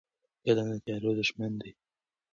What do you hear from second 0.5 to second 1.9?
د تیارو دښمن دی.